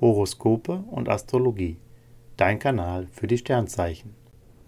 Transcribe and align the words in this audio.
Horoskope 0.00 0.84
und 0.92 1.08
Astrologie. 1.08 1.76
Dein 2.36 2.60
Kanal 2.60 3.08
für 3.10 3.26
die 3.26 3.36
Sternzeichen. 3.36 4.14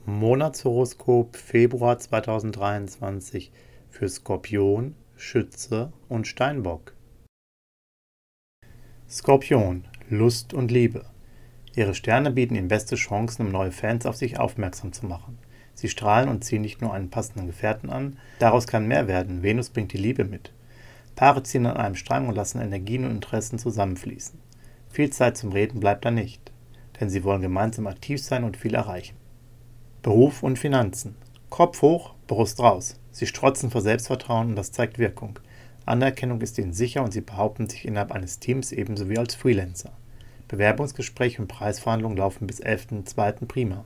Monatshoroskop 0.05 1.37
Februar 1.37 2.01
2023 2.01 3.53
für 3.91 4.09
Skorpion, 4.09 4.97
Schütze 5.15 5.93
und 6.09 6.27
Steinbock. 6.27 6.95
Skorpion, 9.09 9.85
Lust 10.09 10.53
und 10.53 10.73
Liebe. 10.73 11.05
Ihre 11.77 11.95
Sterne 11.95 12.33
bieten 12.33 12.57
Ihnen 12.57 12.67
beste 12.67 12.97
Chancen, 12.97 13.47
um 13.47 13.53
neue 13.53 13.71
Fans 13.71 14.07
auf 14.07 14.17
sich 14.17 14.41
aufmerksam 14.41 14.93
zu 14.93 15.07
machen. 15.07 15.39
Sie 15.75 15.89
strahlen 15.89 16.29
und 16.29 16.43
ziehen 16.43 16.63
nicht 16.63 16.81
nur 16.81 16.93
einen 16.93 17.11
passenden 17.11 17.47
Gefährten 17.47 17.89
an, 17.89 18.19
daraus 18.41 18.67
kann 18.67 18.89
mehr 18.89 19.07
werden. 19.07 19.45
Venus 19.45 19.71
bringt 19.71 19.93
die 19.93 19.99
Liebe 19.99 20.25
mit. 20.25 20.53
Paare 21.15 21.45
ziehen 21.45 21.67
an 21.67 21.77
einem 21.77 21.95
Strang 21.95 22.27
und 22.27 22.35
lassen 22.35 22.61
Energien 22.61 23.05
und 23.05 23.13
Interessen 23.13 23.61
zusammenfließen. 23.61 24.50
Viel 24.91 25.11
Zeit 25.11 25.37
zum 25.37 25.53
Reden 25.53 25.79
bleibt 25.79 26.05
da 26.05 26.11
nicht, 26.11 26.51
denn 27.01 27.09
sie 27.09 27.23
wollen 27.23 27.43
gemeinsam 27.43 27.87
aktiv 27.87 28.21
sein 28.23 28.43
und 28.43 28.57
viel 28.57 28.75
erreichen. 28.75 29.17
Beruf 30.03 30.43
und 30.43 30.59
Finanzen. 30.59 31.15
Kopf 31.49 31.83
hoch, 31.83 32.15
Brust 32.27 32.59
raus. 32.61 32.99
Sie 33.13 33.27
strotzen 33.27 33.71
vor 33.71 33.83
Selbstvertrauen 33.83 34.49
und 34.49 34.57
das 34.57 34.73
zeigt 34.73 34.99
Wirkung. 34.99 35.39
Anerkennung 35.87 36.41
ist 36.41 36.59
ihnen 36.59 36.73
sicher 36.73 37.03
und 37.03 37.13
sie 37.13 37.21
behaupten 37.21 37.69
sich 37.69 37.85
innerhalb 37.85 38.13
eines 38.13 38.41
Teams 38.41 38.73
ebenso 38.73 39.09
wie 39.09 39.19
als 39.19 39.35
Freelancer. 39.35 39.93
Bewerbungsgespräche 40.49 41.41
und 41.41 41.49
Preisverhandlungen 41.49 42.19
laufen 42.19 42.47
bis 42.47 42.61
11.02. 42.61 43.47
prima. 43.47 43.85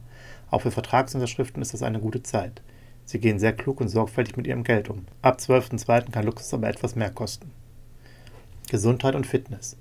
Auch 0.51 0.63
für 0.63 0.71
Vertragsunterschriften 0.71 1.61
ist 1.61 1.75
das 1.75 1.83
eine 1.83 2.01
gute 2.01 2.23
Zeit. 2.23 2.63
Sie 3.05 3.19
gehen 3.19 3.39
sehr 3.39 3.53
klug 3.53 3.81
und 3.83 3.89
sorgfältig 3.89 4.37
mit 4.39 4.47
ihrem 4.47 4.65
Geld 4.65 4.89
um. 4.89 5.05
Ab 5.21 5.39
12.02. 5.39 6.11
kann 6.11 6.25
Luxus 6.25 6.55
aber 6.55 6.69
etwas 6.69 6.97
mehr 6.97 7.11
kosten. 7.11 7.51
Gesundheit 8.71 9.15
und 9.15 9.27
Fitness. 9.27 9.77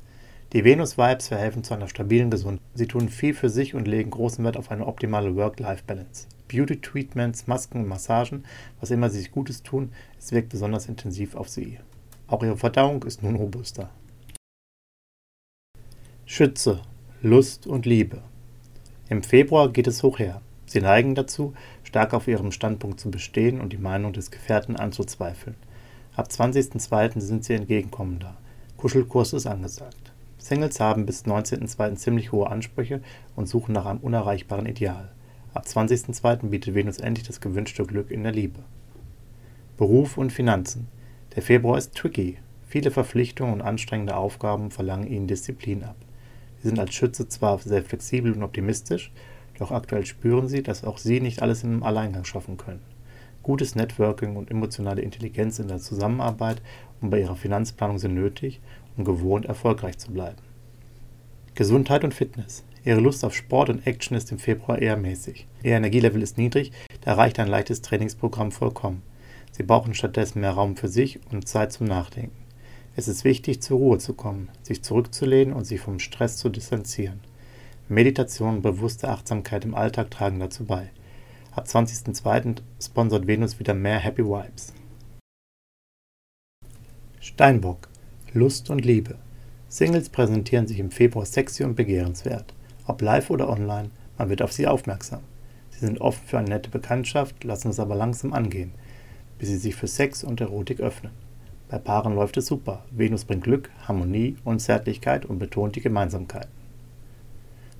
Die 0.54 0.64
Venus-Vibes 0.64 1.30
verhelfen 1.30 1.64
zu 1.64 1.74
einer 1.74 1.88
stabilen 1.88 2.30
Gesundheit. 2.30 2.62
Sie 2.76 2.86
tun 2.86 3.10
viel 3.10 3.34
für 3.34 3.50
sich 3.50 3.74
und 3.74 3.88
legen 3.88 4.12
großen 4.12 4.46
Wert 4.46 4.56
auf 4.56 4.70
eine 4.70 4.86
optimale 4.86 5.36
Work-Life-Balance. 5.36 6.28
Beauty-Treatments, 6.48 7.48
Masken 7.48 7.80
und 7.80 7.88
Massagen, 7.88 8.44
was 8.80 8.92
immer 8.92 9.10
sie 9.10 9.18
sich 9.18 9.32
Gutes 9.32 9.64
tun, 9.64 9.92
es 10.20 10.32
wirkt 10.32 10.50
besonders 10.50 10.88
intensiv 10.88 11.34
auf 11.34 11.50
sie. 11.50 11.80
Auch 12.28 12.44
ihre 12.44 12.56
Verdauung 12.56 13.02
ist 13.02 13.24
nun 13.24 13.36
robuster. 13.36 13.90
Schütze, 16.28 16.82
Lust 17.24 17.66
und 17.66 17.88
Liebe. 17.88 18.22
Im 19.10 19.24
Februar 19.24 19.70
geht 19.70 19.88
es 19.88 20.04
hoch 20.04 20.20
her. 20.20 20.44
Sie 20.68 20.82
neigen 20.82 21.16
dazu, 21.16 21.56
stark 21.84 22.14
auf 22.14 22.28
ihrem 22.28 22.52
Standpunkt 22.52 23.00
zu 23.00 23.10
bestehen 23.10 23.60
und 23.60 23.74
die 23.74 23.78
Meinung 23.78 24.14
des 24.14 24.30
Gefährten 24.30 24.76
anzuzweifeln. 24.76 25.56
Ab 26.16 26.28
20.02. 26.30 27.20
sind 27.22 27.44
sie 27.44 27.56
entgegenkommender. 27.56 28.38
Kuschelkurs 28.78 29.34
ist 29.34 29.48
angesagt. 29.48 30.13
Singles 30.44 30.82
haben 30.82 31.06
bis 31.06 31.24
19.02. 31.24 31.96
ziemlich 31.96 32.34
hohe 32.34 32.50
Ansprüche 32.50 33.00
und 33.38 33.48
suchen 33.48 33.72
nach 33.72 33.86
einem 33.86 34.02
unerreichbaren 34.02 34.66
Ideal. 34.66 35.10
Ab 35.54 35.64
20.02. 35.66 36.50
bietet 36.50 36.76
Venus 36.76 36.98
endlich 36.98 37.26
das 37.26 37.40
gewünschte 37.40 37.86
Glück 37.86 38.12
in 38.12 38.24
der 38.24 38.34
Liebe. 38.34 38.60
Beruf 39.78 40.18
und 40.18 40.34
Finanzen. 40.34 40.90
Der 41.34 41.44
Februar 41.44 41.78
ist 41.78 41.96
tricky. 41.96 42.40
Viele 42.68 42.92
Verpflichtungen 42.92 43.54
und 43.54 43.62
anstrengende 43.62 44.18
Aufgaben 44.18 44.70
verlangen 44.70 45.08
ihnen 45.08 45.28
Disziplin 45.28 45.86
ab. 45.86 45.96
Sie 46.62 46.68
sind 46.68 46.78
als 46.78 46.94
Schütze 46.94 47.30
zwar 47.30 47.60
sehr 47.60 47.82
flexibel 47.82 48.34
und 48.34 48.44
optimistisch, 48.44 49.14
doch 49.60 49.72
aktuell 49.72 50.06
spüren 50.06 50.50
sie, 50.50 50.62
dass 50.62 50.84
auch 50.84 50.98
sie 50.98 51.22
nicht 51.22 51.42
alles 51.42 51.64
im 51.64 51.84
Alleingang 51.84 52.26
schaffen 52.26 52.58
können. 52.58 52.82
Gutes 53.44 53.76
Networking 53.76 54.38
und 54.38 54.50
emotionale 54.50 55.02
Intelligenz 55.02 55.60
in 55.60 55.68
der 55.68 55.80
Zusammenarbeit 55.80 56.62
und 57.02 57.10
bei 57.10 57.20
ihrer 57.20 57.36
Finanzplanung 57.36 58.00
sind 58.00 58.16
nötig, 58.16 58.62
um 58.96 59.04
gewohnt 59.04 59.46
erfolgreich 59.46 59.98
zu 59.98 60.12
bleiben. 60.12 60.38
Gesundheit 61.54 62.06
und 62.06 62.14
Fitness. 62.14 62.64
Ihre 62.86 63.02
Lust 63.02 63.24
auf 63.24 63.36
Sport 63.36 63.70
und 63.70 63.86
Action 63.86 64.16
ist 64.16 64.32
im 64.32 64.40
Februar 64.40 64.82
eher 64.82 64.98
mäßig. 64.98 65.46
Ihr 65.62 65.76
Energielevel 65.76 66.22
ist 66.22 66.38
niedrig, 66.38 66.72
da 67.02 67.14
reicht 67.14 67.38
ein 67.40 67.48
leichtes 67.50 67.82
Trainingsprogramm 67.82 68.52
vollkommen. 68.52 69.02
Sie 69.52 69.64
brauchen 69.64 69.94
stattdessen 69.94 70.42
mehr 70.42 70.52
Raum 70.52 70.78
für 70.78 70.88
sich 70.88 71.20
und 71.32 71.48
Zeit 71.48 71.74
zum 71.74 71.86
Nachdenken. 71.86 72.36
Es 72.96 73.08
ist 73.08 73.24
wichtig, 73.24 73.62
zur 73.62 73.78
Ruhe 73.78 73.98
zu 73.98 74.14
kommen, 74.14 74.50
sich 74.62 74.84
zurückzulehnen 74.84 75.54
und 75.54 75.66
sich 75.66 75.82
vom 75.82 76.00
Stress 76.00 76.38
zu 76.38 76.50
distanzieren. 76.50 77.20
Meditation 77.90 78.56
und 78.56 78.62
bewusste 78.62 79.10
Achtsamkeit 79.10 79.66
im 79.66 79.76
Alltag 79.76 80.12
tragen 80.12 80.40
dazu 80.40 80.64
bei. 80.64 80.90
Ab 81.56 81.68
20.02. 81.68 82.62
sponsert 82.82 83.28
Venus 83.28 83.60
wieder 83.60 83.76
mehr 83.76 84.00
Happy 84.00 84.26
Vibes. 84.26 84.74
Steinbock 87.20 87.90
Lust 88.34 88.72
und 88.72 88.84
Liebe. 88.84 89.20
Singles 89.70 90.10
präsentieren 90.10 90.66
sich 90.66 90.80
im 90.80 90.90
Februar 90.90 91.28
sexy 91.28 91.64
und 91.64 91.76
begehrenswert. 91.76 92.56
Ob 92.88 93.04
live 93.04 93.30
oder 93.30 93.50
online, 93.50 93.92
man 94.18 94.30
wird 94.30 94.42
auf 94.42 94.52
sie 94.52 94.66
aufmerksam. 94.66 95.22
Sie 95.70 95.86
sind 95.86 96.02
offen 96.02 96.26
für 96.26 96.40
eine 96.40 96.50
nette 96.50 96.72
Bekanntschaft, 96.72 97.44
lassen 97.44 97.70
es 97.70 97.80
aber 97.80 97.94
langsam 97.94 98.34
angehen, 98.34 98.72
bis 99.38 99.50
sie 99.50 99.58
sich 99.58 99.76
für 99.76 99.88
Sex 99.88 100.24
und 100.24 100.42
Erotik 100.42 100.80
öffnen. 100.80 101.14
Bei 101.70 101.78
Paaren 101.78 102.16
läuft 102.16 102.38
es 102.38 102.48
super. 102.48 102.84
Venus 102.90 103.26
bringt 103.26 103.44
Glück, 103.44 103.70
Harmonie 103.88 104.38
und 104.44 104.60
Zärtlichkeit 104.60 105.24
und 105.28 105.38
betont 105.38 105.76
die 105.76 105.82
Gemeinsamkeiten. 105.82 106.50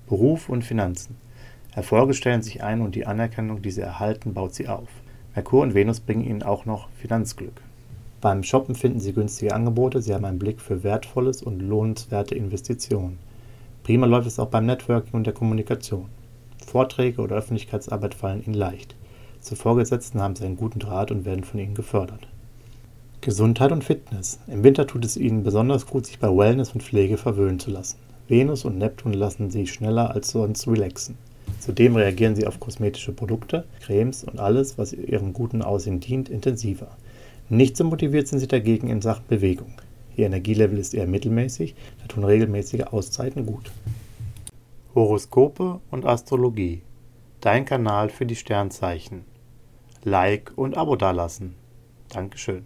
Beruf 0.08 0.48
und 0.48 0.64
Finanzen. 0.64 1.16
Erfolge 1.76 2.14
stellen 2.14 2.42
sich 2.42 2.64
ein 2.64 2.82
und 2.82 2.96
die 2.96 3.08
Anerkennung, 3.08 3.62
die 3.62 3.72
sie 3.72 3.82
erhalten, 3.82 4.34
baut 4.34 4.54
sie 4.54 4.68
auf. 4.68 4.90
Merkur 5.36 5.62
und 5.62 5.74
Venus 5.74 6.00
bringen 6.00 6.24
ihnen 6.24 6.44
auch 6.44 6.66
noch 6.66 6.90
Finanzglück. 7.02 7.62
Beim 8.22 8.44
Shoppen 8.44 8.76
finden 8.76 9.00
Sie 9.00 9.12
günstige 9.12 9.54
Angebote, 9.54 10.02
Sie 10.02 10.14
haben 10.14 10.24
einen 10.24 10.40
Blick 10.40 10.62
für 10.62 10.84
wertvolles 10.84 11.42
und 11.42 11.60
lohnenswerte 11.60 12.36
Investitionen. 12.36 13.18
Prima 13.84 14.06
läuft 14.06 14.28
es 14.28 14.40
auch 14.40 14.48
beim 14.48 14.66
Networking 14.66 15.14
und 15.14 15.26
der 15.26 15.34
Kommunikation. 15.34 16.06
Vorträge 16.66 17.22
oder 17.22 17.36
Öffentlichkeitsarbeit 17.36 18.14
fallen 18.14 18.46
Ihnen 18.46 18.54
leicht. 18.54 18.96
Zu 19.42 19.56
Vorgesetzten 19.56 20.22
haben 20.22 20.36
Sie 20.38 20.46
einen 20.46 20.56
guten 20.56 20.80
Draht 20.80 21.12
und 21.12 21.26
werden 21.26 21.44
von 21.44 21.60
Ihnen 21.60 21.76
gefördert. 21.76 22.28
Gesundheit 23.20 23.72
und 23.72 23.84
Fitness. 23.84 24.40
Im 24.48 24.64
Winter 24.64 24.88
tut 24.88 25.04
es 25.04 25.18
Ihnen 25.18 25.44
besonders 25.44 25.86
gut, 25.86 26.06
sich 26.06 26.20
bei 26.20 26.30
Wellness 26.30 26.72
und 26.74 26.84
Pflege 26.84 27.18
verwöhnen 27.18 27.60
zu 27.60 27.72
lassen. 27.72 27.98
Venus 28.28 28.64
und 28.64 28.78
Neptun 28.78 29.14
lassen 29.14 29.52
sie 29.52 29.68
schneller 29.68 30.12
als 30.12 30.30
sonst 30.30 30.68
relaxen. 30.68 31.18
Zudem 31.64 31.96
reagieren 31.96 32.36
sie 32.36 32.46
auf 32.46 32.60
kosmetische 32.60 33.14
Produkte, 33.14 33.64
Cremes 33.80 34.26
und 34.26 34.38
alles, 34.38 34.78
was 34.78 34.92
ihrem 34.92 35.32
guten 35.32 35.62
Aussehen 35.62 36.02
dient, 36.02 36.28
intensiver. 36.28 36.98
Nicht 37.48 37.78
so 37.78 37.86
motiviert 37.86 38.28
sind 38.28 38.40
sie 38.40 38.50
dagegen 38.50 38.90
in 38.90 39.02
Sachen 39.02 39.24
Bewegung. 39.30 39.72
Ihr 40.18 40.26
Energielevel 40.26 40.78
ist 40.78 40.94
eher 40.94 41.08
mittelmäßig, 41.08 41.74
da 42.02 42.08
tun 42.08 42.26
regelmäßige 42.26 42.82
Auszeiten 42.92 43.46
gut. 43.46 43.72
Horoskope 44.94 45.80
und 45.90 46.06
Astrologie. 46.06 46.82
Dein 47.40 47.64
Kanal 47.64 48.10
für 48.10 48.26
die 48.26 48.36
Sternzeichen. 48.36 49.24
Like 50.04 50.52
und 50.58 50.76
Abo 50.76 50.98
dalassen. 50.98 51.56
Dankeschön. 52.10 52.66